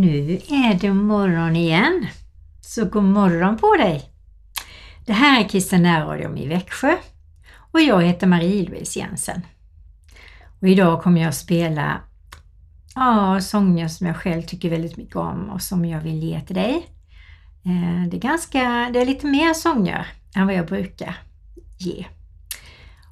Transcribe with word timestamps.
Nu 0.00 0.40
är 0.48 0.78
det 0.80 0.92
morgon 0.92 1.56
igen, 1.56 2.06
så 2.60 2.84
god 2.84 3.04
morgon 3.04 3.56
på 3.56 3.76
dig! 3.76 4.10
Det 5.06 5.12
här 5.12 5.44
är 5.44 5.48
Kristen 5.48 5.82
närradion 5.82 6.38
i 6.38 6.48
Växjö 6.48 6.96
och 7.72 7.80
jag 7.80 8.02
heter 8.02 8.26
Marie-Louise 8.26 8.98
Jensen. 8.98 9.40
Och 10.60 10.68
idag 10.68 11.02
kommer 11.02 11.20
jag 11.20 11.28
att 11.28 11.36
spela 11.36 12.00
ja, 12.94 13.40
sånger 13.40 13.88
som 13.88 14.06
jag 14.06 14.16
själv 14.16 14.42
tycker 14.42 14.70
väldigt 14.70 14.96
mycket 14.96 15.16
om 15.16 15.50
och 15.50 15.62
som 15.62 15.84
jag 15.84 16.00
vill 16.00 16.22
ge 16.22 16.40
till 16.40 16.56
dig. 16.56 16.86
Eh, 17.64 18.08
det 18.08 18.16
är, 18.16 18.20
ganska, 18.20 18.90
det 18.92 19.00
är 19.00 19.06
lite 19.06 19.26
mer 19.26 19.54
sånger 19.54 20.06
än 20.34 20.46
vad 20.46 20.54
jag 20.54 20.66
brukar 20.66 21.18
ge. 21.78 22.06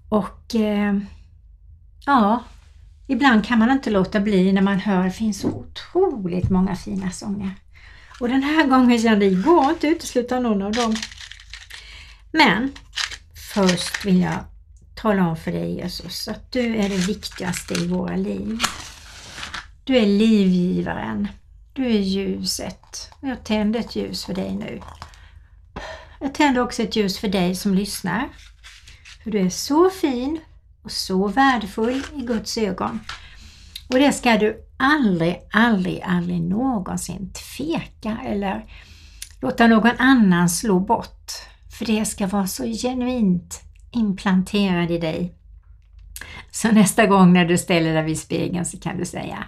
Och 0.09 0.55
eh, 0.55 0.99
ja, 2.07 2.45
ibland 3.07 3.47
kan 3.47 3.59
man 3.59 3.71
inte 3.71 3.91
låta 3.91 4.21
bli 4.21 4.53
när 4.53 4.63
man 4.63 4.81
hör 4.81 5.05
det 5.05 5.11
finns 5.11 5.41
så 5.41 5.49
otroligt 5.49 6.51
många 6.51 6.77
fina 6.77 7.11
sånger. 7.11 7.51
Och 8.21 8.29
den 8.29 8.43
här 8.43 8.67
gången 8.67 8.99
kände 8.99 9.27
jag, 9.27 9.35
det 9.35 9.43
går 9.43 9.71
inte 9.71 9.87
utesluta 9.87 10.41
någon 10.41 10.63
av 10.63 10.73
dem. 10.73 10.95
Men 12.33 12.73
först 13.55 14.05
vill 14.05 14.21
jag 14.21 14.39
tala 14.95 15.29
om 15.29 15.37
för 15.37 15.53
dig 15.53 15.75
Jesus 15.75 16.29
att 16.29 16.53
du 16.53 16.77
är 16.77 16.89
det 16.89 17.07
viktigaste 17.07 17.75
i 17.75 17.87
våra 17.87 18.17
liv. 18.17 18.59
Du 19.85 19.97
är 19.97 20.07
livgivaren. 20.07 21.29
Du 21.73 21.87
är 21.87 22.01
ljuset. 22.01 23.11
Jag 23.21 23.45
tänder 23.45 23.81
ett 23.81 23.97
ljus 23.97 24.25
för 24.25 24.35
dig 24.35 24.55
nu. 24.55 24.81
Jag 26.21 26.35
tänder 26.35 26.63
också 26.63 26.83
ett 26.83 26.97
ljus 26.97 27.19
för 27.19 27.29
dig 27.29 27.55
som 27.55 27.75
lyssnar. 27.75 28.29
För 29.23 29.31
du 29.31 29.39
är 29.39 29.51
så 29.51 29.91
fin 29.91 30.41
och 30.85 30.93
så 30.93 31.29
värdefull 31.29 32.03
i 32.15 32.21
Guds 32.21 32.59
ögon. 32.59 33.01
Och 33.89 33.99
det 33.99 34.13
ska 34.13 34.39
du 34.39 34.65
aldrig, 34.77 35.41
aldrig, 35.53 36.03
aldrig 36.05 36.41
någonsin 36.41 37.33
tveka 37.33 38.19
eller 38.27 38.65
låta 39.41 39.67
någon 39.67 39.97
annan 39.99 40.49
slå 40.49 40.81
bort. 40.81 41.33
För 41.79 41.85
det 41.85 42.05
ska 42.05 42.27
vara 42.27 42.47
så 42.47 42.65
genuint 42.65 43.61
implanterad 43.91 44.91
i 44.91 44.99
dig. 44.99 45.35
Så 46.51 46.73
nästa 46.73 47.07
gång 47.07 47.33
när 47.33 47.45
du 47.45 47.59
ställer 47.59 47.95
dig 47.95 48.05
vid 48.05 48.19
spegeln 48.19 48.65
så 48.65 48.79
kan 48.79 48.99
du 48.99 49.05
säga 49.05 49.45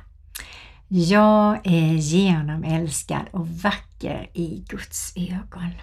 Jag 0.89 1.61
är 1.67 1.93
genomälskad 1.93 3.27
och 3.31 3.49
vacker 3.49 4.31
i 4.33 4.65
Guds 4.69 5.17
ögon. 5.17 5.75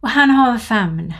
Och 0.00 0.08
han 0.08 0.30
har 0.30 0.52
en 0.52 0.60
famn 0.60 1.14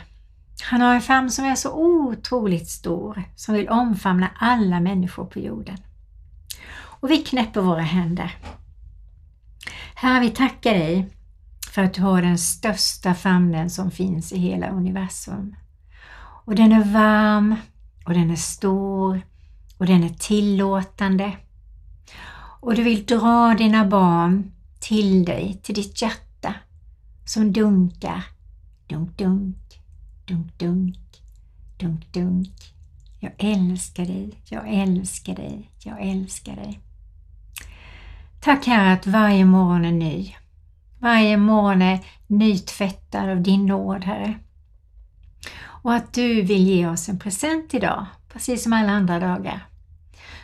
han 0.63 0.81
har 0.81 0.95
en 0.95 1.01
famn 1.01 1.31
som 1.31 1.45
är 1.45 1.55
så 1.55 1.71
otroligt 1.73 2.67
stor, 2.67 3.23
som 3.35 3.55
vill 3.55 3.69
omfamna 3.69 4.29
alla 4.39 4.79
människor 4.79 5.25
på 5.25 5.39
jorden. 5.39 5.77
Och 6.79 7.11
vi 7.11 7.17
knäpper 7.17 7.61
våra 7.61 7.81
händer. 7.81 8.35
Herre, 9.95 10.19
vi 10.19 10.29
tackar 10.29 10.73
dig 10.73 11.09
för 11.71 11.83
att 11.83 11.93
du 11.93 12.01
har 12.01 12.21
den 12.21 12.37
största 12.37 13.13
famnen 13.13 13.69
som 13.69 13.91
finns 13.91 14.33
i 14.33 14.39
hela 14.39 14.69
universum. 14.69 15.55
Och 16.45 16.55
den 16.55 16.71
är 16.71 16.83
varm 16.83 17.55
och 18.05 18.13
den 18.13 18.31
är 18.31 18.35
stor 18.35 19.21
och 19.77 19.85
den 19.85 20.03
är 20.03 20.09
tillåtande. 20.09 21.37
Och 22.59 22.75
du 22.75 22.83
vill 22.83 23.05
dra 23.05 23.55
dina 23.57 23.85
barn 23.85 24.51
till 24.79 25.25
dig, 25.25 25.59
till 25.63 25.75
ditt 25.75 26.01
hjärta 26.01 26.53
som 27.25 27.53
dunkar, 27.53 28.23
dunk, 28.87 29.17
dunk, 29.17 29.66
Dunk, 30.27 30.57
dunk, 30.57 30.97
dunk, 31.77 32.13
dunk. 32.13 32.73
Jag 33.19 33.31
älskar 33.37 34.05
dig, 34.05 34.41
jag 34.49 34.67
älskar 34.67 35.35
dig, 35.35 35.71
jag 35.83 36.01
älskar 36.01 36.55
dig. 36.55 36.79
Tack 38.39 38.65
Herre 38.67 38.91
att 38.91 39.07
varje 39.07 39.45
morgon 39.45 39.85
är 39.85 39.91
ny. 39.91 40.35
Varje 40.99 41.37
morgon 41.37 41.81
är 41.81 41.99
nytvättad 42.27 43.29
av 43.29 43.41
din 43.41 43.65
nåd 43.65 44.03
Herre. 44.03 44.39
Och 45.63 45.93
att 45.93 46.13
du 46.13 46.41
vill 46.41 46.67
ge 46.67 46.87
oss 46.87 47.09
en 47.09 47.19
present 47.19 47.73
idag, 47.73 48.05
precis 48.29 48.63
som 48.63 48.73
alla 48.73 48.91
andra 48.91 49.19
dagar. 49.19 49.67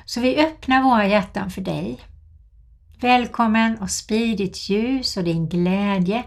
Så 0.06 0.22
vi 0.22 0.38
öppnar 0.38 0.84
våra 0.84 1.08
hjärtan 1.08 1.52
för 1.52 1.62
dig. 1.62 2.00
Välkommen 3.00 3.78
och 3.78 3.92
sprid 3.92 4.38
ditt 4.38 4.70
ljus 4.70 5.18
och 5.18 5.24
din 5.24 5.50
glädje 5.50 6.24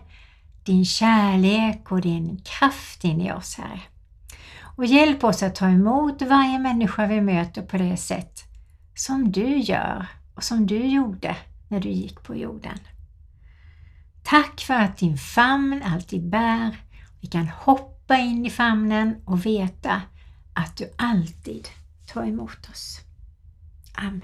din 0.67 0.85
kärlek 0.85 1.93
och 1.93 2.01
din 2.01 2.41
kraft 2.45 3.05
in 3.05 3.21
i 3.21 3.33
oss, 3.33 3.55
Herre. 3.59 3.81
Och 4.77 4.87
hjälp 4.87 5.25
oss 5.25 5.43
att 5.43 5.55
ta 5.55 5.69
emot 5.69 6.23
varje 6.23 6.59
människa 6.59 7.07
vi 7.07 7.21
möter 7.21 7.63
på 7.63 7.77
det 7.77 7.97
sätt 7.97 8.43
som 8.95 9.33
du 9.33 9.59
gör 9.59 10.07
och 10.35 10.45
som 10.45 10.67
du 10.67 10.87
gjorde 10.87 11.37
när 11.69 11.81
du 11.81 11.89
gick 11.89 12.23
på 12.23 12.37
jorden. 12.37 12.79
Tack 14.23 14.61
för 14.61 14.75
att 14.75 14.99
din 14.99 15.19
famn 15.19 15.83
alltid 15.85 16.29
bär. 16.29 16.77
Vi 17.21 17.29
kan 17.29 17.49
hoppa 17.49 18.17
in 18.17 18.47
i 18.47 18.51
famnen 18.51 19.17
och 19.25 19.47
veta 19.47 20.03
att 20.53 20.77
du 20.77 20.91
alltid 20.99 21.69
tar 22.07 22.25
emot 22.25 22.69
oss. 22.71 23.01
Amen. 23.95 24.23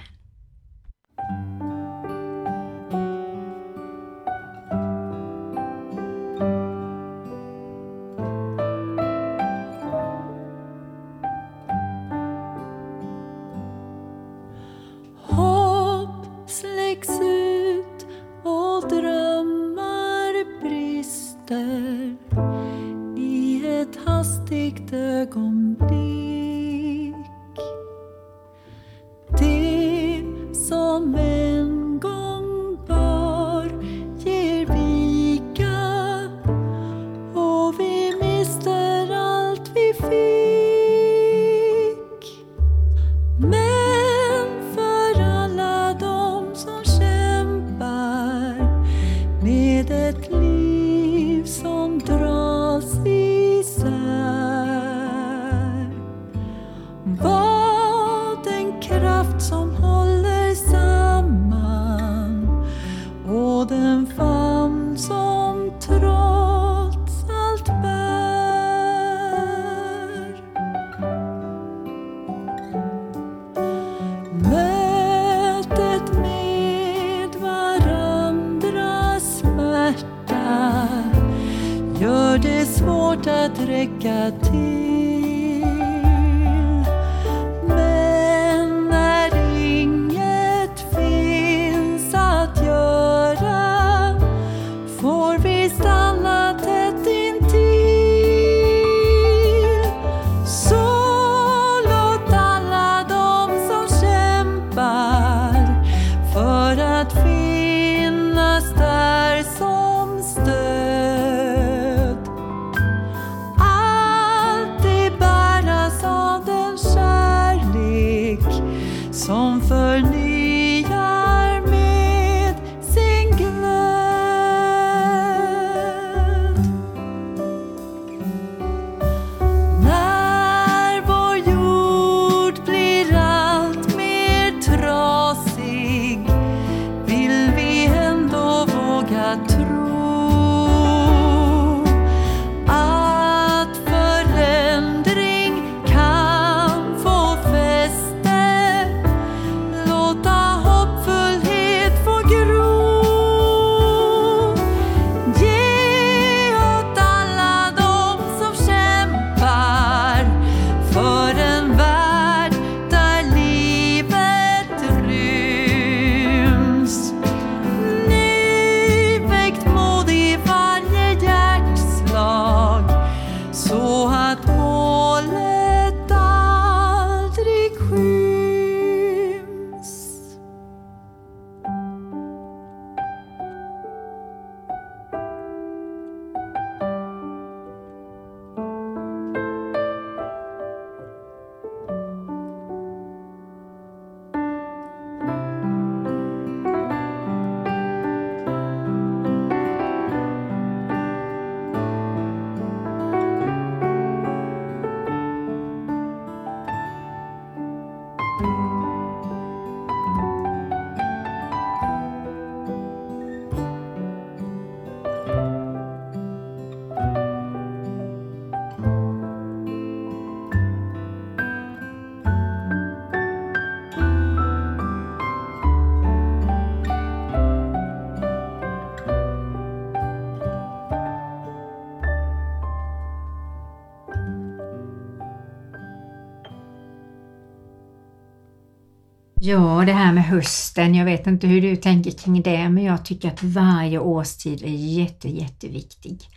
Ja, 239.44 239.82
det 239.86 239.92
här 239.92 240.12
med 240.12 240.24
hösten. 240.24 240.94
Jag 240.94 241.04
vet 241.04 241.26
inte 241.26 241.46
hur 241.46 241.60
du 241.60 241.76
tänker 241.76 242.10
kring 242.10 242.42
det, 242.42 242.68
men 242.68 242.84
jag 242.84 243.04
tycker 243.04 243.28
att 243.28 243.42
varje 243.42 243.98
årstid 243.98 244.62
är 244.62 244.98
jätte, 244.98 245.28
jätteviktig. 245.28 246.28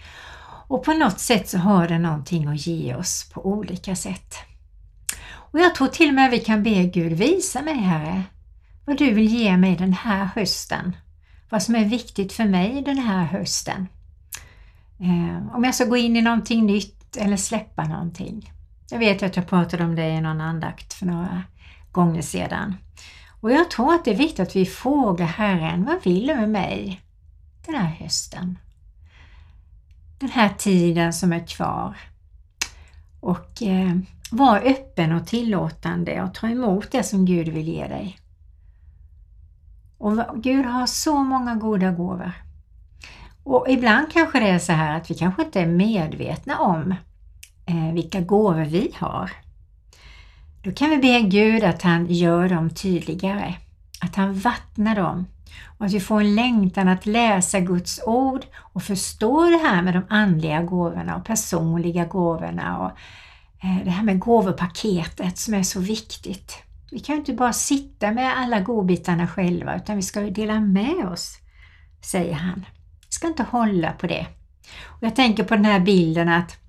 Och 0.68 0.84
på 0.84 0.94
något 0.94 1.20
sätt 1.20 1.50
så 1.50 1.58
har 1.58 1.88
den 1.88 2.02
någonting 2.02 2.48
att 2.48 2.68
ge 2.68 2.96
oss 2.96 3.30
på 3.34 3.46
olika 3.46 3.96
sätt. 3.96 4.36
Och 5.34 5.60
jag 5.60 5.76
tror 5.76 5.88
till 5.88 6.08
och 6.08 6.14
med 6.14 6.32
vi 6.32 6.40
kan 6.40 6.64
be 6.64 6.84
Gud 6.84 7.14
visa 7.14 7.62
mig 7.62 7.76
Herre, 7.76 8.24
vad 8.86 8.98
du 8.98 9.14
vill 9.14 9.28
ge 9.28 9.58
mig 9.58 9.76
den 9.76 9.94
här 9.94 10.30
hösten. 10.36 10.96
Vad 11.50 11.64
som 11.64 11.76
är 11.76 11.86
viktigt 11.86 12.34
för 12.34 12.46
mig 12.46 12.82
den 12.86 12.98
här 12.98 13.26
hösten. 13.26 13.88
Eh, 15.00 15.56
om 15.56 15.64
jag 15.64 15.76
ska 15.76 15.86
gå 15.86 15.98
in 15.98 16.16
i 16.16 16.22
någonting 16.22 16.66
nytt 16.66 17.18
eller 17.18 17.38
släppa 17.38 17.84
någonting. 17.84 18.54
Jag 18.92 19.00
vet 19.00 19.24
att 19.24 19.36
jag 19.36 19.48
pratade 19.48 19.84
om 19.84 19.96
det 19.96 20.10
i 20.10 20.22
någon 20.22 20.42
andakt 20.42 20.94
för 20.94 21.06
några 21.06 21.44
gånger 21.96 22.22
sedan. 22.22 22.76
Och 23.42 23.52
jag 23.52 23.72
tror 23.72 23.94
att 23.94 24.06
det 24.06 24.12
är 24.12 24.18
viktigt 24.18 24.40
att 24.40 24.56
vi 24.56 24.66
frågar 24.66 25.26
Herren, 25.26 25.86
vad 25.86 26.04
vill 26.04 26.28
du 26.28 26.36
med 26.36 26.50
mig 26.50 27.02
den 27.66 27.76
här 27.76 27.96
hösten? 28.00 28.58
Den 30.20 30.30
här 30.30 30.50
tiden 30.58 31.14
som 31.14 31.34
är 31.34 31.48
kvar. 31.48 31.98
Och 33.20 33.62
eh, 33.62 33.96
var 34.32 34.60
öppen 34.60 35.12
och 35.12 35.28
tillåtande 35.28 36.22
och 36.22 36.34
ta 36.34 36.48
emot 36.48 36.92
det 36.92 37.04
som 37.04 37.26
Gud 37.26 37.48
vill 37.48 37.68
ge 37.68 37.88
dig. 37.88 38.20
Och 39.98 40.44
Gud 40.44 40.66
har 40.66 40.86
så 40.86 41.24
många 41.24 41.56
goda 41.56 41.92
gåvor. 41.92 42.32
Och 43.44 43.66
ibland 43.70 44.12
kanske 44.12 44.40
det 44.40 44.50
är 44.50 44.60
så 44.60 44.72
här 44.72 44.98
att 44.98 45.12
vi 45.12 45.16
kanske 45.16 45.44
inte 45.44 45.62
är 45.62 45.68
medvetna 45.68 46.60
om 46.60 46.96
eh, 47.66 47.94
vilka 47.94 48.22
gåvor 48.22 48.66
vi 48.66 48.92
har. 48.96 49.45
Då 50.66 50.72
kan 50.72 50.90
vi 50.90 50.98
be 50.98 51.22
Gud 51.22 51.64
att 51.64 51.82
han 51.82 52.06
gör 52.06 52.50
dem 52.50 52.70
tydligare, 52.70 53.56
att 54.02 54.16
han 54.16 54.34
vattnar 54.34 54.96
dem 54.96 55.26
och 55.78 55.86
att 55.86 55.94
vi 55.94 56.00
får 56.00 56.22
en 56.22 56.36
längtan 56.36 56.88
att 56.88 57.06
läsa 57.06 57.60
Guds 57.60 58.02
ord 58.06 58.46
och 58.58 58.84
förstå 58.84 59.50
det 59.50 59.58
här 59.58 59.82
med 59.82 59.94
de 59.94 60.04
andliga 60.10 60.62
gåvorna 60.62 61.16
och 61.16 61.26
personliga 61.26 62.06
gåvorna 62.06 62.80
och 62.80 62.92
eh, 63.66 63.84
det 63.84 63.90
här 63.90 64.04
med 64.04 64.20
gåvopaketet 64.20 65.38
som 65.38 65.54
är 65.54 65.64
så 65.64 65.80
viktigt. 65.80 66.58
Vi 66.92 67.00
kan 67.00 67.16
ju 67.16 67.20
inte 67.20 67.34
bara 67.34 67.54
sitta 67.54 68.12
med 68.12 68.38
alla 68.38 68.60
godbitarna 68.60 69.28
själva 69.28 69.76
utan 69.76 69.96
vi 69.96 70.02
ska 70.02 70.22
ju 70.22 70.30
dela 70.30 70.60
med 70.60 71.06
oss, 71.06 71.38
säger 72.02 72.34
han. 72.34 72.66
Vi 73.00 73.12
ska 73.12 73.28
inte 73.28 73.44
hålla 73.44 73.92
på 73.92 74.08
det. 74.08 74.28
Och 74.86 75.04
jag 75.04 75.16
tänker 75.16 75.44
på 75.44 75.56
den 75.56 75.66
här 75.66 75.80
bilden 75.80 76.30
att 76.30 76.65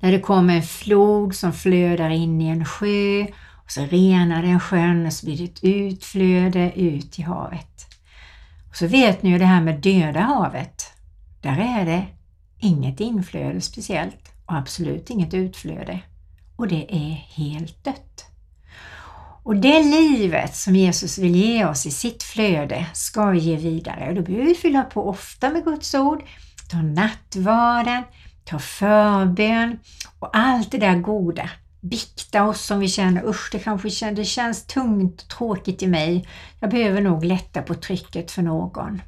när 0.00 0.12
det 0.12 0.20
kommer 0.20 0.56
en 0.56 0.62
flod 0.62 1.34
som 1.34 1.52
flödar 1.52 2.10
in 2.10 2.40
i 2.40 2.48
en 2.48 2.64
sjö 2.64 3.26
och 3.64 3.70
så 3.70 3.84
renar 3.84 4.42
den 4.42 4.60
sjön 4.60 5.06
och 5.06 5.12
så 5.12 5.26
blir 5.26 5.38
det 5.38 5.44
ett 5.44 5.64
utflöde 5.64 6.72
ut 6.76 7.18
i 7.18 7.22
havet. 7.22 7.86
Och 8.68 8.76
så 8.76 8.86
vet 8.86 9.22
ni 9.22 9.30
ju 9.30 9.38
det 9.38 9.44
här 9.44 9.60
med 9.60 9.80
döda 9.80 10.20
havet. 10.20 10.92
Där 11.40 11.80
är 11.80 11.86
det 11.86 12.06
inget 12.58 13.00
inflöde 13.00 13.60
speciellt 13.60 14.32
och 14.46 14.54
absolut 14.54 15.10
inget 15.10 15.34
utflöde. 15.34 16.00
Och 16.56 16.68
det 16.68 16.86
är 16.94 17.10
helt 17.34 17.84
dött. 17.84 18.24
Och 19.42 19.56
det 19.56 19.82
livet 19.82 20.56
som 20.56 20.76
Jesus 20.76 21.18
vill 21.18 21.36
ge 21.36 21.64
oss 21.64 21.86
i 21.86 21.90
sitt 21.90 22.22
flöde 22.22 22.86
ska 22.94 23.26
vi 23.30 23.38
ge 23.38 23.56
vidare. 23.56 24.08
Och 24.08 24.14
då 24.14 24.22
behöver 24.22 24.46
vi 24.46 24.54
fylla 24.54 24.82
på 24.82 25.08
ofta 25.08 25.50
med 25.50 25.64
Guds 25.64 25.94
ord, 25.94 26.22
ta 26.70 26.76
nattvarden, 26.76 28.02
ta 28.48 28.58
förbön 28.58 29.78
och 30.18 30.36
allt 30.36 30.70
det 30.70 30.78
där 30.78 30.96
goda. 30.96 31.50
Bikta 31.80 32.44
oss 32.44 32.70
om 32.70 32.80
vi 32.80 32.88
känner 32.88 33.28
usch, 33.28 33.48
det 33.52 33.58
kanske 33.58 33.90
känns, 33.90 34.16
det 34.16 34.24
känns 34.24 34.66
tungt 34.66 35.22
och 35.22 35.28
tråkigt 35.28 35.82
i 35.82 35.86
mig. 35.86 36.28
Jag 36.60 36.70
behöver 36.70 37.00
nog 37.00 37.24
lätta 37.24 37.62
på 37.62 37.74
trycket 37.74 38.30
för 38.30 38.42
någon. 38.42 39.02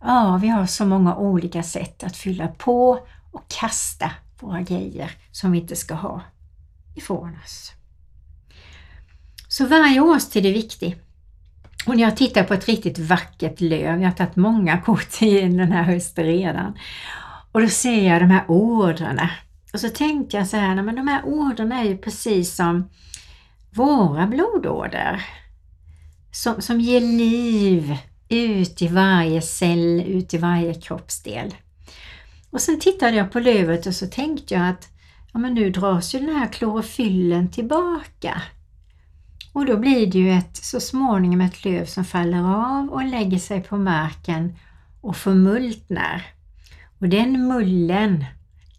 Ja, 0.00 0.38
vi 0.42 0.48
har 0.48 0.66
så 0.66 0.86
många 0.86 1.16
olika 1.16 1.62
sätt 1.62 2.02
att 2.02 2.16
fylla 2.16 2.48
på 2.48 3.06
och 3.32 3.44
kasta 3.60 4.10
våra 4.40 4.60
grejer 4.60 5.10
som 5.32 5.52
vi 5.52 5.58
inte 5.58 5.76
ska 5.76 5.94
ha 5.94 6.22
ifrån 6.96 7.36
oss. 7.44 7.72
Så 9.48 9.66
varje 9.66 10.00
årstid 10.00 10.46
är 10.46 10.52
viktig. 10.52 10.96
Och 11.86 11.96
när 11.96 12.02
jag 12.02 12.16
tittar 12.16 12.44
på 12.44 12.54
ett 12.54 12.68
riktigt 12.68 12.98
vackert 12.98 13.60
löv, 13.60 14.00
jag 14.00 14.08
har 14.08 14.16
tagit 14.16 14.36
många 14.36 14.80
kort 14.80 15.22
i 15.22 15.40
den 15.40 15.72
här 15.72 15.82
hösten 15.82 16.24
redan, 16.24 16.74
och 17.52 17.60
då 17.60 17.68
ser 17.68 18.08
jag 18.08 18.22
de 18.22 18.30
här 18.30 18.44
ådrorna. 18.48 19.30
Och 19.72 19.80
så 19.80 19.88
tänkte 19.88 20.36
jag 20.36 20.48
så 20.48 20.56
här, 20.56 20.82
men 20.82 20.96
de 20.96 21.08
här 21.08 21.22
ådrorna 21.24 21.80
är 21.80 21.84
ju 21.84 21.96
precis 21.96 22.54
som 22.54 22.88
våra 23.70 24.26
blodådror. 24.26 25.22
Som, 26.32 26.60
som 26.60 26.80
ger 26.80 27.00
liv 27.00 27.96
ut 28.28 28.82
i 28.82 28.88
varje 28.88 29.42
cell, 29.42 30.02
ut 30.06 30.34
i 30.34 30.38
varje 30.38 30.74
kroppsdel. 30.74 31.54
Och 32.50 32.60
sen 32.60 32.80
tittade 32.80 33.16
jag 33.16 33.32
på 33.32 33.40
lövet 33.40 33.86
och 33.86 33.94
så 33.94 34.06
tänkte 34.06 34.54
jag 34.54 34.68
att 34.68 34.88
ja, 35.32 35.38
men 35.38 35.54
nu 35.54 35.70
dras 35.70 36.14
ju 36.14 36.18
den 36.18 36.36
här 36.36 36.46
klorofyllen 36.46 37.50
tillbaka. 37.50 38.42
Och 39.52 39.66
då 39.66 39.76
blir 39.76 40.06
det 40.06 40.18
ju 40.18 40.30
ett, 40.32 40.56
så 40.56 40.80
småningom 40.80 41.40
ett 41.40 41.64
löv 41.64 41.84
som 41.84 42.04
faller 42.04 42.38
av 42.38 42.88
och 42.88 43.04
lägger 43.04 43.38
sig 43.38 43.62
på 43.62 43.76
marken 43.76 44.54
och 45.00 45.16
förmultnar. 45.16 46.26
Och 47.00 47.08
den 47.08 47.48
mullen, 47.48 48.24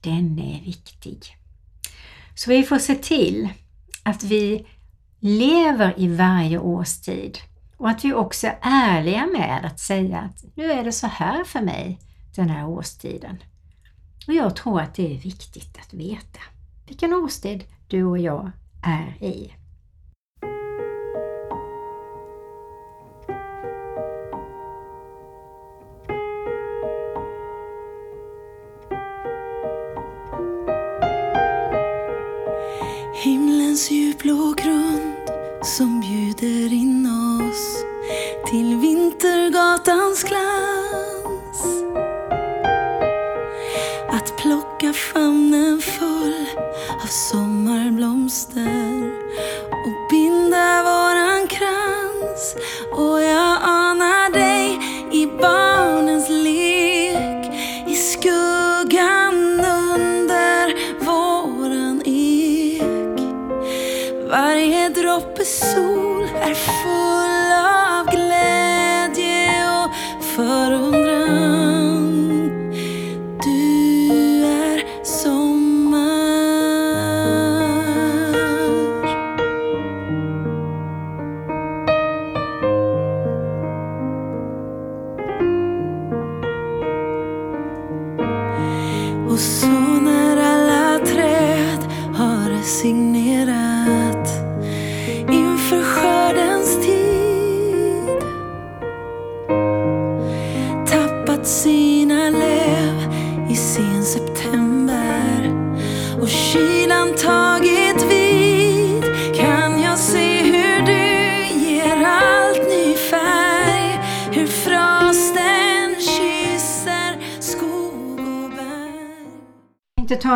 den 0.02 0.40
är 0.40 0.62
viktig. 0.62 1.38
Så 2.36 2.50
vi 2.50 2.64
får 2.64 2.80
se 2.80 2.96
till 2.96 3.50
att 4.04 4.24
vi 4.24 4.68
lever 5.20 5.94
i 5.98 6.16
varje 6.16 6.60
årstid 6.60 7.38
och 7.78 7.90
att 7.90 8.06
vi 8.06 8.14
också 8.14 8.48
är 8.48 8.58
ärliga 8.62 9.26
med 9.26 9.66
att 9.66 9.80
säga 9.80 10.20
att 10.20 10.44
nu 10.56 10.72
är 10.72 10.84
det 10.84 10.92
så 10.92 11.08
här 11.08 11.44
för 11.44 11.62
mig 11.62 12.00
den 12.36 12.50
här 12.50 12.68
årstiden. 12.68 13.38
Och 14.28 14.34
jag 14.34 14.56
tror 14.56 14.82
att 14.82 14.96
det 14.96 15.16
är 15.16 15.20
viktigt 15.20 15.78
att 15.78 15.94
veta 15.94 16.40
vilken 16.88 17.14
årstid 17.14 17.64
du 17.88 18.04
och 18.04 18.20
jag 18.20 18.52
är 18.84 19.24
i. 19.24 19.54
Himlens 33.82 33.92
djupblå 33.92 34.54
grund 34.58 35.30
som 35.78 36.02
bjuder 36.02 36.74
in 36.74 37.06
oss 37.06 37.84
till 38.52 38.78
vind. 38.78 39.01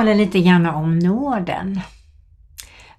Och 0.06 0.10
tala 0.10 0.18
lite 0.18 0.42
grann 0.42 0.66
om 0.66 1.00
nåden. 1.00 1.80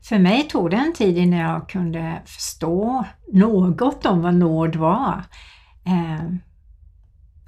För 0.02 0.18
mig 0.18 0.42
tog 0.42 0.70
det 0.70 0.76
en 0.76 0.92
tid 0.92 1.18
innan 1.18 1.38
jag 1.38 1.68
kunde 1.68 2.22
förstå 2.26 3.04
något 3.32 4.06
om 4.06 4.22
vad 4.22 4.34
nåd 4.34 4.76
var. 4.76 5.22
Ehm, 5.84 6.38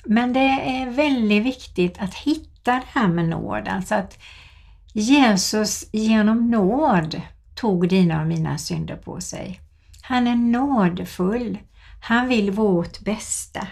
men 0.04 0.32
det 0.32 0.40
är 0.80 0.90
väldigt 0.90 1.44
viktigt 1.44 1.98
att 1.98 2.14
hitta 2.14 2.72
det 2.72 2.82
här 2.86 3.08
med 3.08 3.28
nåd, 3.28 3.68
alltså 3.68 3.94
att 3.94 4.18
Jesus 4.92 5.84
genom 5.92 6.50
nåd 6.50 7.20
tog 7.54 7.88
dina 7.88 8.20
och 8.20 8.26
mina 8.26 8.58
synder 8.58 8.96
på 8.96 9.20
sig. 9.20 9.60
Han 10.02 10.26
är 10.26 10.36
nådefull. 10.36 11.58
Han 12.00 12.28
vill 12.28 12.50
vårt 12.50 13.00
bästa. 13.00 13.66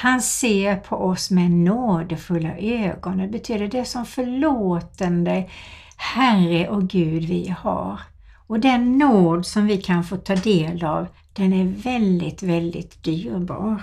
Han 0.00 0.22
ser 0.22 0.76
på 0.76 0.96
oss 0.96 1.30
med 1.30 1.50
nådefulla 1.50 2.58
ögon. 2.58 3.18
Det 3.18 3.28
betyder 3.28 3.68
det 3.68 3.84
som 3.84 4.06
förlåtande 4.06 5.50
Herre 5.96 6.68
och 6.68 6.88
Gud 6.88 7.24
vi 7.24 7.54
har. 7.58 8.00
Och 8.46 8.60
den 8.60 8.98
nåd 8.98 9.46
som 9.46 9.66
vi 9.66 9.82
kan 9.82 10.04
få 10.04 10.16
ta 10.16 10.34
del 10.34 10.84
av, 10.84 11.06
den 11.32 11.52
är 11.52 11.64
väldigt, 11.64 12.42
väldigt 12.42 13.04
dyrbar. 13.04 13.82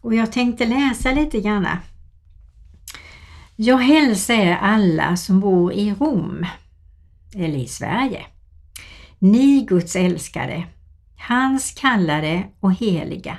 Och 0.00 0.14
jag 0.14 0.32
tänkte 0.32 0.66
läsa 0.66 1.12
lite 1.12 1.40
grann. 1.40 1.66
Jag 3.56 3.78
hälsar 3.78 4.34
er 4.34 4.56
alla 4.56 5.16
som 5.16 5.40
bor 5.40 5.72
i 5.72 5.94
Rom, 5.94 6.46
eller 7.34 7.58
i 7.58 7.66
Sverige. 7.66 8.26
Ni 9.18 9.66
Guds 9.68 9.96
älskade, 9.96 10.66
hans 11.16 11.72
kallade 11.72 12.44
och 12.60 12.74
heliga. 12.74 13.38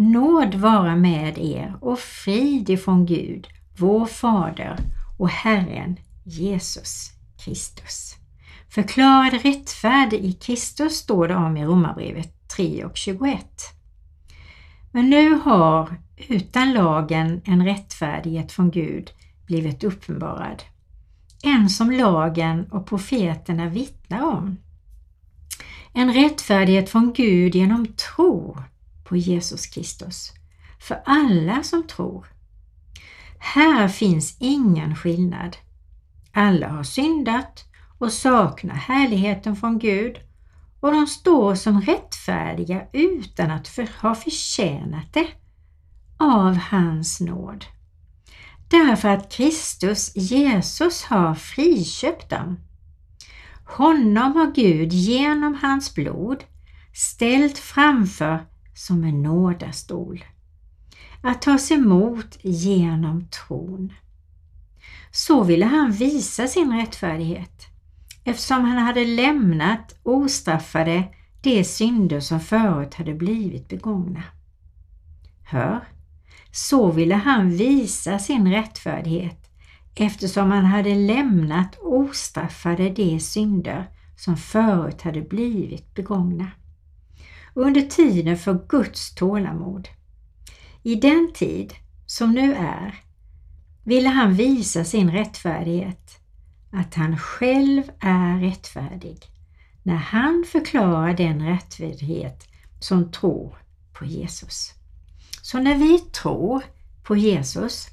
Nåd 0.00 0.54
vara 0.54 0.96
med 0.96 1.38
er 1.38 1.74
och 1.80 1.98
frid 1.98 2.70
ifrån 2.70 3.06
Gud, 3.06 3.48
vår 3.78 4.06
Fader 4.06 4.76
och 5.18 5.28
Herren 5.28 5.96
Jesus 6.24 7.12
Kristus. 7.44 8.16
Förklarad 8.68 9.42
rättfärdig 9.42 10.24
i 10.24 10.32
Kristus 10.32 10.96
står 10.96 11.28
det 11.28 11.34
om 11.34 11.56
i 11.56 11.64
Romarbrevet 11.64 12.48
3 12.56 12.84
och 12.84 12.96
21. 12.96 13.46
Men 14.92 15.10
nu 15.10 15.34
har 15.34 15.96
utan 16.28 16.72
lagen 16.72 17.42
en 17.44 17.64
rättfärdighet 17.64 18.52
från 18.52 18.70
Gud 18.70 19.10
blivit 19.46 19.84
uppenbarad. 19.84 20.62
En 21.42 21.70
som 21.70 21.90
lagen 21.90 22.64
och 22.70 22.86
profeterna 22.86 23.68
vittnar 23.68 24.22
om. 24.22 24.56
En 25.92 26.12
rättfärdighet 26.12 26.90
från 26.90 27.12
Gud 27.12 27.54
genom 27.54 27.86
tro 27.86 28.56
på 29.08 29.16
Jesus 29.16 29.66
Kristus. 29.66 30.32
För 30.80 31.02
alla 31.04 31.62
som 31.62 31.86
tror. 31.86 32.26
Här 33.38 33.88
finns 33.88 34.36
ingen 34.40 34.96
skillnad. 34.96 35.56
Alla 36.32 36.68
har 36.68 36.82
syndat 36.82 37.64
och 37.98 38.12
saknar 38.12 38.74
härligheten 38.74 39.56
från 39.56 39.78
Gud 39.78 40.16
och 40.80 40.92
de 40.92 41.06
står 41.06 41.54
som 41.54 41.80
rättfärdiga 41.80 42.86
utan 42.92 43.50
att 43.50 43.68
för, 43.68 43.88
ha 44.02 44.14
förtjänat 44.14 45.12
det 45.12 45.26
av 46.18 46.56
hans 46.56 47.20
nåd. 47.20 47.64
Därför 48.68 49.08
att 49.08 49.32
Kristus 49.32 50.16
Jesus 50.16 51.04
har 51.04 51.34
friköpt 51.34 52.30
dem. 52.30 52.60
Honom 53.64 54.36
har 54.36 54.52
Gud 54.54 54.92
genom 54.92 55.54
hans 55.54 55.94
blod 55.94 56.44
ställt 56.94 57.58
framför 57.58 58.46
som 58.78 59.04
en 59.04 59.22
nådastol. 59.22 60.24
Att 61.22 61.42
tas 61.42 61.70
emot 61.70 62.38
genom 62.42 63.24
tron. 63.28 63.92
Så 65.10 65.44
ville 65.44 65.66
han 65.66 65.92
visa 65.92 66.46
sin 66.46 66.72
rättfärdighet 66.72 67.66
eftersom 68.24 68.64
han 68.64 68.78
hade 68.78 69.04
lämnat 69.04 69.98
ostraffade 70.02 71.04
de 71.42 71.64
synder 71.64 72.20
som 72.20 72.40
förut 72.40 72.94
hade 72.94 73.14
blivit 73.14 73.68
begångna. 73.68 74.22
Hör, 75.44 75.88
så 76.52 76.92
ville 76.92 77.14
han 77.14 77.50
visa 77.50 78.18
sin 78.18 78.52
rättfärdighet 78.52 79.50
eftersom 79.94 80.50
han 80.50 80.64
hade 80.64 80.94
lämnat 80.94 81.78
ostraffade 81.82 82.90
de 82.90 83.20
synder 83.20 83.90
som 84.16 84.36
förut 84.36 85.02
hade 85.02 85.22
blivit 85.22 85.94
begångna. 85.94 86.50
Under 87.58 87.80
tiden 87.82 88.38
för 88.38 88.66
Guds 88.68 89.14
tålamod. 89.14 89.88
I 90.82 90.94
den 90.94 91.32
tid 91.34 91.74
som 92.06 92.32
nu 92.32 92.54
är 92.54 92.94
ville 93.84 94.08
han 94.08 94.34
visa 94.34 94.84
sin 94.84 95.10
rättfärdighet, 95.10 96.18
att 96.72 96.94
han 96.94 97.18
själv 97.18 97.82
är 98.00 98.40
rättfärdig 98.40 99.18
när 99.82 99.96
han 99.96 100.44
förklarar 100.48 101.14
den 101.14 101.46
rättfärdighet 101.46 102.48
som 102.80 103.12
tror 103.12 103.58
på 103.92 104.04
Jesus. 104.04 104.74
Så 105.42 105.58
när 105.58 105.74
vi 105.74 105.98
tror 105.98 106.62
på 107.02 107.16
Jesus, 107.16 107.86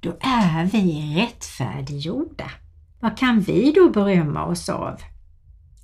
då 0.00 0.16
är 0.20 0.64
vi 0.64 1.14
rättfärdiggjorda. 1.16 2.50
Vad 3.00 3.18
kan 3.18 3.40
vi 3.40 3.72
då 3.72 3.90
berömma 3.90 4.44
oss 4.44 4.68
av? 4.68 5.00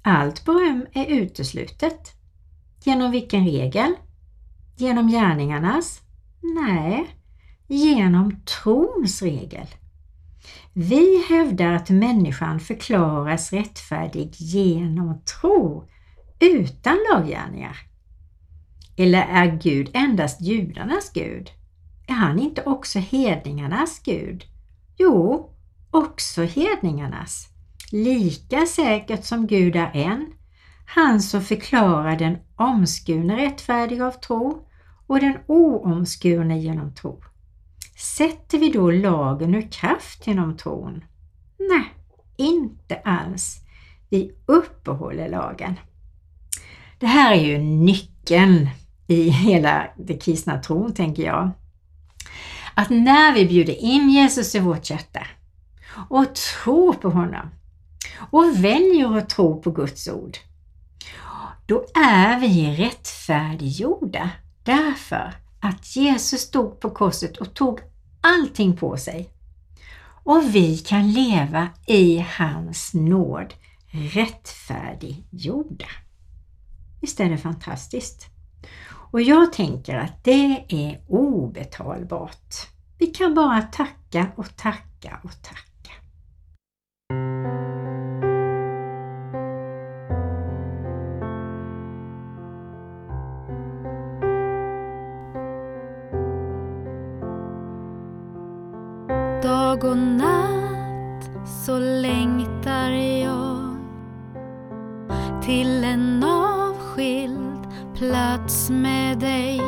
Allt 0.02 0.44
beröm 0.44 0.86
är 0.92 1.06
uteslutet. 1.06 2.13
Genom 2.84 3.10
vilken 3.10 3.44
regel? 3.44 3.94
Genom 4.76 5.08
gärningarnas? 5.08 6.00
Nej, 6.40 7.06
genom 7.66 8.40
trons 8.44 9.22
regel. 9.22 9.66
Vi 10.72 11.24
hävdar 11.28 11.72
att 11.72 11.90
människan 11.90 12.60
förklaras 12.60 13.52
rättfärdig 13.52 14.30
genom 14.36 15.20
tro 15.20 15.88
utan 16.40 16.98
laggärningar. 17.12 17.76
Eller 18.96 19.22
är 19.22 19.60
Gud 19.62 19.90
endast 19.94 20.40
judarnas 20.40 21.12
Gud? 21.14 21.50
Är 22.06 22.14
han 22.14 22.38
inte 22.38 22.62
också 22.62 22.98
hedningarnas 22.98 24.02
Gud? 24.04 24.44
Jo, 24.96 25.50
också 25.90 26.42
hedningarnas. 26.42 27.48
Lika 27.92 28.66
säkert 28.66 29.24
som 29.24 29.46
Gud 29.46 29.76
är 29.76 29.90
en, 29.94 30.32
han 30.86 31.22
som 31.22 31.42
förklarar 31.42 32.16
den 32.16 32.38
omskurne 32.56 33.36
rättfärdig 33.36 34.00
av 34.00 34.10
tro 34.10 34.66
och 35.06 35.20
den 35.20 35.38
oomskurne 35.46 36.58
genom 36.58 36.94
tro. 36.94 37.22
Sätter 37.96 38.58
vi 38.58 38.70
då 38.72 38.90
lagen 38.90 39.54
ur 39.54 39.70
kraft 39.72 40.26
genom 40.26 40.56
tron? 40.56 41.04
Nej, 41.58 41.94
inte 42.36 42.96
alls. 42.96 43.60
Vi 44.10 44.32
uppehåller 44.46 45.28
lagen. 45.28 45.74
Det 46.98 47.06
här 47.06 47.34
är 47.34 47.40
ju 47.40 47.58
nyckeln 47.58 48.68
i 49.06 49.28
hela 49.28 49.86
den 49.96 50.18
kristna 50.18 50.58
tron, 50.58 50.94
tänker 50.94 51.22
jag. 51.22 51.50
Att 52.74 52.90
när 52.90 53.34
vi 53.34 53.46
bjuder 53.46 53.74
in 53.74 54.10
Jesus 54.10 54.54
i 54.54 54.58
vårt 54.58 54.90
hjärta 54.90 55.26
och 56.08 56.34
tror 56.34 56.92
på 56.92 57.10
honom 57.10 57.48
och 58.30 58.64
väljer 58.64 59.18
att 59.18 59.28
tro 59.28 59.62
på 59.62 59.70
Guds 59.70 60.08
ord, 60.08 60.36
då 61.66 61.85
är 61.94 62.40
vi 62.40 62.76
rättfärdiggjorda 62.76 64.30
därför 64.62 65.35
att 65.61 65.97
Jesus 65.97 66.40
stod 66.40 66.80
på 66.80 66.90
korset 66.90 67.37
och 67.37 67.54
tog 67.54 67.80
allting 68.21 68.76
på 68.76 68.97
sig. 68.97 69.30
Och 70.25 70.54
vi 70.54 70.78
kan 70.78 71.12
leva 71.12 71.68
i 71.87 72.26
hans 72.38 72.94
nåd 72.94 73.54
rättfärdiggjorda. 73.87 75.88
Visst 77.00 77.21
är 77.21 77.30
det 77.30 77.38
fantastiskt? 77.38 78.26
Och 78.87 79.23
jag 79.23 79.52
tänker 79.52 79.97
att 79.97 80.25
det 80.25 80.64
är 80.68 81.00
obetalbart. 81.09 82.54
Vi 82.99 83.06
kan 83.06 83.35
bara 83.35 83.62
tacka 83.62 84.26
och 84.37 84.56
tacka 84.56 85.21
och 85.23 85.42
tacka. 85.42 85.73
Natt 99.94 101.30
så 101.66 101.78
längtar 101.78 102.90
jag 102.90 103.76
till 105.42 105.84
en 105.84 106.24
avskild 106.24 107.66
plats 107.94 108.70
med 108.70 109.18
dig. 109.18 109.60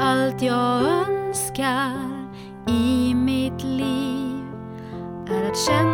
Allt 0.00 0.42
jag 0.42 0.82
önskar 0.82 1.92
i 2.68 3.14
mitt 3.14 3.64
liv 3.64 4.44
är 5.30 5.50
att 5.50 5.58
känna 5.58 5.91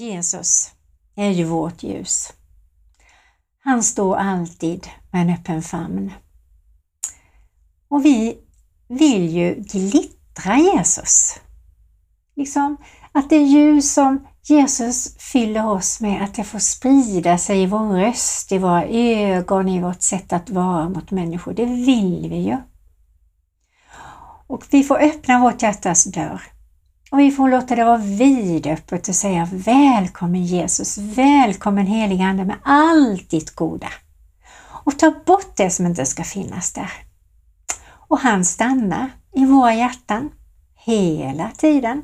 Jesus 0.00 0.70
är 1.16 1.30
ju 1.30 1.44
vårt 1.44 1.82
ljus. 1.82 2.32
Han 3.64 3.82
står 3.82 4.16
alltid 4.16 4.88
med 5.10 5.22
en 5.22 5.34
öppen 5.34 5.62
famn. 5.62 6.12
Och 7.88 8.04
vi 8.04 8.38
vill 8.88 9.28
ju 9.28 9.54
glittra 9.54 10.58
Jesus. 10.58 11.40
Liksom 12.36 12.76
att 13.12 13.30
det 13.30 13.36
ljus 13.36 13.94
som 13.94 14.26
Jesus 14.42 15.16
fyller 15.18 15.66
oss 15.66 16.00
med, 16.00 16.22
att 16.22 16.34
det 16.34 16.44
får 16.44 16.58
sprida 16.58 17.38
sig 17.38 17.62
i 17.62 17.66
vår 17.66 17.88
röst, 17.88 18.52
i 18.52 18.58
våra 18.58 18.84
ögon, 18.86 19.68
i 19.68 19.80
vårt 19.80 20.02
sätt 20.02 20.32
att 20.32 20.50
vara 20.50 20.88
mot 20.88 21.10
människor. 21.10 21.52
Det 21.52 21.64
vill 21.64 22.26
vi 22.30 22.36
ju. 22.36 22.56
Och 24.46 24.64
vi 24.70 24.84
får 24.84 24.98
öppna 25.02 25.40
vårt 25.40 25.62
hjärtas 25.62 26.04
dörr 26.04 26.42
och 27.10 27.18
vi 27.18 27.30
får 27.30 27.48
låta 27.48 27.76
det 27.76 27.84
vara 27.84 27.96
vidöppet 27.96 29.08
och 29.08 29.14
säga 29.14 29.48
Välkommen 29.52 30.44
Jesus, 30.44 30.98
välkommen 30.98 31.86
helige 31.86 32.24
Ande 32.24 32.44
med 32.44 32.56
allt 32.64 33.30
ditt 33.30 33.50
goda. 33.50 33.88
Och 34.84 34.98
ta 34.98 35.14
bort 35.26 35.56
det 35.56 35.70
som 35.70 35.86
inte 35.86 36.06
ska 36.06 36.24
finnas 36.24 36.72
där. 36.72 36.90
Och 38.08 38.18
han 38.18 38.44
stannar 38.44 39.10
i 39.32 39.44
våra 39.44 39.74
hjärtan 39.74 40.30
hela 40.84 41.50
tiden. 41.56 42.02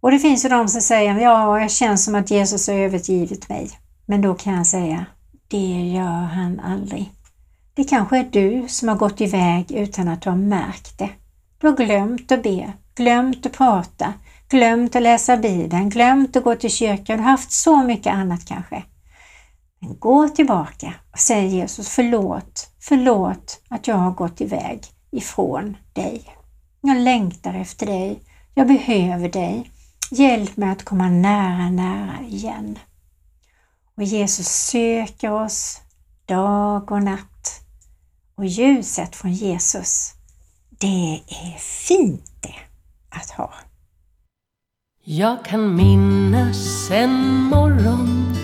Och 0.00 0.10
det 0.10 0.18
finns 0.18 0.44
ju 0.44 0.48
de 0.48 0.68
som 0.68 0.80
säger 0.80 1.20
ja, 1.20 1.60
jag 1.60 1.70
känner 1.70 1.96
som 1.96 2.14
att 2.14 2.30
Jesus 2.30 2.68
har 2.68 2.74
övergivit 2.74 3.48
mig. 3.48 3.70
Men 4.06 4.22
då 4.22 4.34
kan 4.34 4.54
jag 4.54 4.66
säga 4.66 5.06
det 5.48 5.92
gör 5.92 6.22
han 6.22 6.60
aldrig. 6.60 7.12
Det 7.74 7.84
kanske 7.84 8.18
är 8.18 8.28
du 8.32 8.68
som 8.68 8.88
har 8.88 8.96
gått 8.96 9.20
iväg 9.20 9.72
utan 9.72 10.08
att 10.08 10.22
du 10.22 10.30
har 10.30 10.36
märkt 10.36 10.98
det. 10.98 11.10
Du 11.58 11.66
har 11.66 11.76
glömt 11.76 12.32
att 12.32 12.42
be, 12.42 12.72
glömt 12.98 13.46
att 13.46 13.52
prata, 13.52 14.14
glömt 14.48 14.96
att 14.96 15.02
läsa 15.02 15.36
Bibeln, 15.36 15.88
glömt 15.88 16.36
att 16.36 16.44
gå 16.44 16.54
till 16.54 16.70
kyrkan. 16.70 17.16
Du 17.16 17.22
har 17.22 17.30
haft 17.30 17.52
så 17.52 17.82
mycket 17.82 18.12
annat 18.12 18.44
kanske. 18.44 18.82
Men 19.80 19.98
gå 19.98 20.28
tillbaka 20.28 20.94
och 21.12 21.18
säg 21.18 21.46
Jesus 21.46 21.88
förlåt, 21.88 22.70
förlåt 22.80 23.60
att 23.68 23.86
jag 23.88 23.96
har 23.96 24.10
gått 24.10 24.40
iväg 24.40 24.80
ifrån 25.10 25.76
dig. 25.92 26.24
Jag 26.80 26.96
längtar 26.96 27.54
efter 27.54 27.86
dig. 27.86 28.22
Jag 28.54 28.66
behöver 28.66 29.28
dig. 29.28 29.70
Hjälp 30.10 30.56
mig 30.56 30.70
att 30.70 30.84
komma 30.84 31.08
nära, 31.08 31.70
nära 31.70 32.26
igen. 32.28 32.78
Och 33.96 34.02
Jesus 34.02 34.48
söker 34.48 35.32
oss 35.32 35.80
dag 36.26 36.92
och 36.92 37.02
natt. 37.02 37.60
Och 38.34 38.46
ljuset 38.46 39.16
från 39.16 39.32
Jesus, 39.32 40.12
det 40.70 41.22
är 41.28 41.58
fint 41.58 42.27
att 43.10 43.30
ha. 43.30 43.50
Jag 45.04 45.44
kan 45.44 45.76
minnas 45.76 46.90
en 46.90 47.42
morgon 47.42 48.36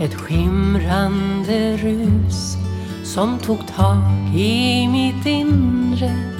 Ett 0.00 0.14
skimrande 0.14 1.76
rus 1.76 2.56
Som 3.04 3.38
tog 3.38 3.66
tag 3.66 3.98
i 4.34 4.88
mitt 4.88 5.26
inre 5.26 6.32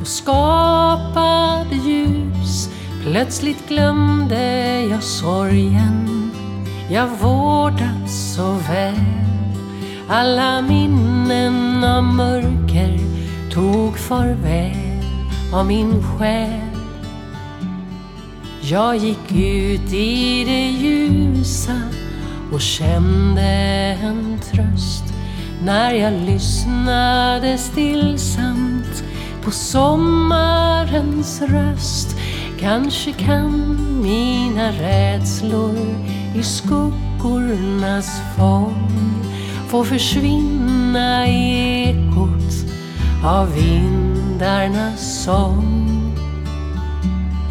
Och 0.00 0.06
skapade 0.06 1.74
ljus. 1.74 2.68
Plötsligt 3.02 3.68
glömde 3.68 4.80
jag 4.80 5.02
sorgen. 5.02 6.30
Jag 6.90 7.06
vårdat 7.06 8.10
så 8.10 8.52
väl. 8.52 8.94
Alla 10.08 10.62
minnen 10.62 11.84
av 11.84 12.04
mörker 12.04 12.98
Tog 13.50 13.98
farväl 13.98 15.04
av 15.52 15.66
min 15.66 16.02
själ 16.02 16.71
jag 18.64 18.96
gick 18.96 19.32
ut 19.32 19.92
i 19.92 20.44
det 20.44 20.70
ljusa 20.70 21.80
och 22.52 22.60
kände 22.60 23.42
en 24.02 24.38
tröst 24.52 25.04
när 25.64 25.94
jag 25.94 26.12
lyssnade 26.12 27.58
stillsamt 27.58 29.04
på 29.44 29.50
sommarens 29.50 31.42
röst. 31.42 32.16
Kanske 32.60 33.12
kan 33.12 33.76
mina 34.02 34.72
rädslor 34.72 35.78
i 36.34 36.42
skuggornas 36.42 38.20
fång 38.36 38.88
få 39.68 39.84
försvinna 39.84 41.28
i 41.28 41.82
ekot 41.90 42.72
av 43.24 43.54
vindarnas 43.54 45.24
sång. 45.24 45.78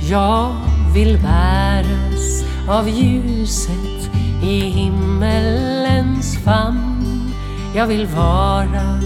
Jag 0.10 0.71
vill 0.94 1.18
bäras 1.18 2.44
av 2.70 2.90
ljuset 2.90 4.10
i 4.44 4.60
himmelens 4.60 6.38
famn. 6.38 7.32
Jag 7.76 7.88
vill 7.88 8.08
vara 8.08 9.00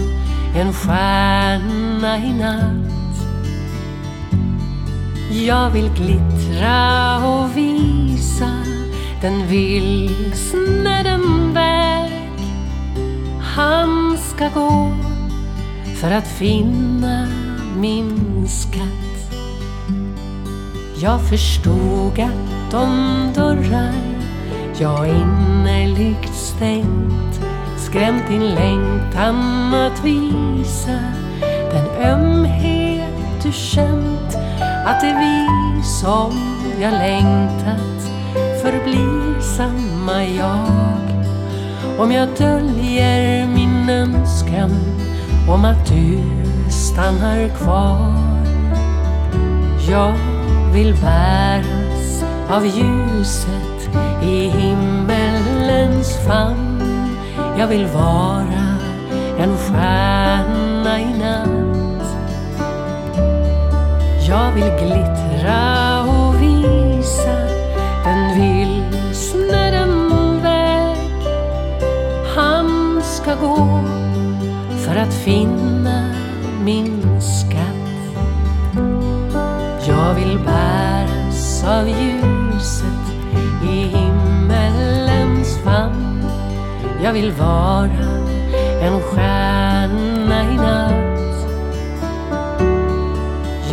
en 0.56 0.72
stjärna 0.72 2.18
i 2.18 2.32
natt. 2.32 2.96
Jag 5.30 5.70
vill 5.70 5.88
glittra 5.88 7.16
och 7.26 7.56
visa 7.56 8.50
den 9.22 9.46
vilsne 9.46 11.02
den 11.02 11.54
väg 11.54 12.12
han 13.56 14.18
ska 14.18 14.48
gå 14.48 14.92
för 16.00 16.10
att 16.10 16.26
finna 16.26 17.28
min 17.76 18.48
skatt. 18.48 19.15
Jag 20.98 21.20
förstod 21.28 22.20
att 22.20 22.70
de 22.70 22.88
dörrar 23.34 23.92
jag 24.78 25.08
innerligt 25.08 26.34
stängt 26.34 27.40
skrämt 27.76 28.28
din 28.28 28.54
längtan 28.54 29.74
att 29.74 30.04
visa 30.04 30.98
den 31.72 31.86
ömhet 32.10 33.42
du 33.42 33.52
känt 33.52 34.36
att 34.86 35.00
det 35.00 35.16
vi 35.20 35.82
som 35.82 36.32
jag 36.80 36.92
längtat 36.92 38.10
förblir 38.62 39.40
samma 39.40 40.24
jag. 40.24 41.26
Om 41.98 42.12
jag 42.12 42.28
döljer 42.38 43.46
min 43.46 43.88
önskan 43.88 44.70
om 45.48 45.64
att 45.64 45.86
du 45.88 46.20
stannar 46.70 47.48
kvar. 47.48 48.14
Jag 49.90 50.35
vill 50.76 50.94
bäras 50.94 52.24
av 52.48 52.66
ljuset 52.66 53.90
i 54.22 54.48
himmelens 54.48 56.16
famn. 56.26 56.82
Jag 57.58 57.66
vill 57.66 57.86
vara 57.86 58.78
en 59.38 59.56
stjärna 59.56 61.00
i 61.00 61.18
natt. 61.18 62.06
Jag 64.28 64.52
vill 64.52 64.64
glittra 64.64 66.02
och 66.02 66.42
visa 66.42 67.38
den 68.04 68.40
vilsne 68.40 69.70
den 69.70 70.42
väg 70.42 70.98
han 72.36 73.00
ska 73.02 73.34
gå 73.34 73.84
för 74.86 74.96
att 74.96 75.14
finna 75.14 75.65
vill 87.16 87.32
vara 87.32 87.90
en 88.82 89.00
stjärna 89.00 90.52
i 90.52 90.56
natt. 90.56 91.48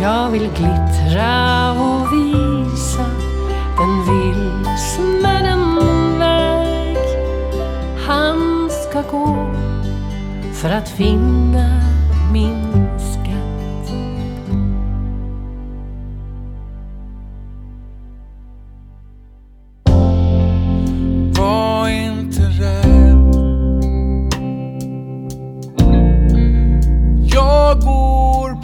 Jag 0.00 0.30
vill 0.30 0.48
glittra 0.56 1.72
och 1.72 2.12
visa 2.12 3.06
den 3.78 3.94
vilsna, 4.08 5.32
den 5.42 5.78
väg 6.18 6.98
han 8.06 8.70
ska 8.70 9.02
gå 9.02 9.54
för 10.52 10.70
att 10.70 10.88
finna 10.88 11.83
Jag 27.74 27.82
går 27.82 28.54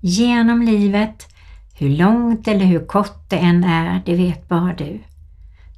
genom 0.00 0.62
livet. 0.62 1.26
Hur 1.78 1.88
långt 1.88 2.48
eller 2.48 2.64
hur 2.64 2.86
kort 2.86 3.30
det 3.30 3.36
än 3.36 3.64
är, 3.64 4.02
det 4.06 4.14
vet 4.14 4.48
bara 4.48 4.74
du. 4.74 5.00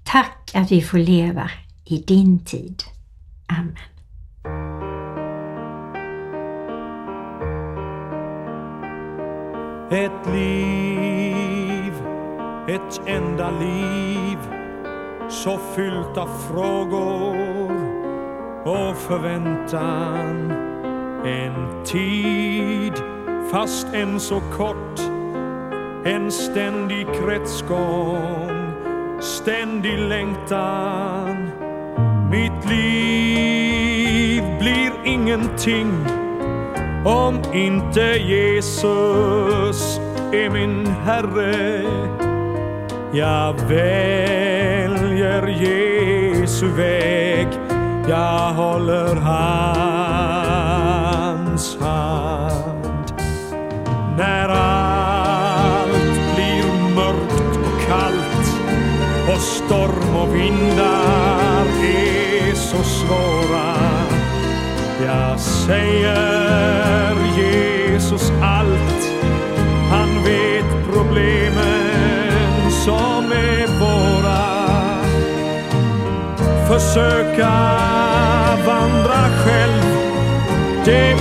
Tack 0.05 0.51
att 0.55 0.73
vi 0.73 0.83
får 0.83 0.99
leva 0.99 1.51
i 1.85 1.97
din 1.97 2.45
tid. 2.45 2.83
Amen. 3.47 3.77
Ett 9.93 10.27
liv, 10.33 11.93
ett 12.69 13.01
enda 13.07 13.51
liv 13.51 14.39
så 15.31 15.59
fyllt 15.77 16.17
av 16.19 16.29
frågor 16.49 17.71
och 18.65 18.97
förväntan. 18.97 20.51
En 21.25 21.85
tid, 21.85 22.95
fast 23.51 23.87
än 23.93 24.21
så 24.21 24.41
kort 24.41 25.01
en 26.05 26.33
ständig 26.33 27.07
kretsgång, 27.07 28.51
ständig 29.21 29.99
längtan. 29.99 31.51
Mitt 32.31 32.71
liv 32.71 34.43
blir 34.61 34.93
ingenting 35.05 35.93
om 37.05 37.41
inte 37.55 38.01
Jesus 38.01 40.01
är 40.33 40.51
min 40.51 40.87
Herre. 40.87 41.83
Jag 43.13 43.55
väljer 43.69 45.47
Jesu 45.47 46.67
väg, 46.67 47.49
jag 48.09 48.53
håller 48.53 49.15
han 49.15 50.00
och 60.23 60.35
vindar 60.35 61.65
är 61.85 62.55
så 62.55 62.83
svåra. 62.83 63.77
Jag 65.07 65.41
säger 65.41 67.15
Jesus 67.37 68.33
allt, 68.43 69.13
han 69.91 70.25
vet 70.25 70.93
problemen 70.93 72.71
som 72.71 73.33
är 73.33 73.67
våra. 73.81 74.61
Försöka 76.69 77.51
vandra 78.67 79.29
själv, 79.45 79.85
det 80.85 81.17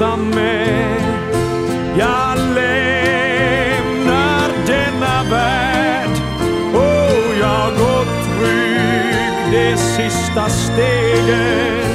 ensam. 0.00 0.32
Jag 1.98 2.38
lämnar 2.54 3.70
denna 4.66 5.22
värld 5.30 6.16
och 6.74 7.34
jag 7.40 7.72
går 7.78 8.04
trygg 8.04 9.52
det 9.52 9.76
sista 9.76 10.48
steget 10.48 11.90